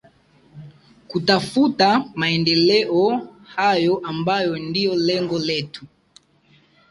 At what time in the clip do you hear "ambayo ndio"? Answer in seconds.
4.03-4.95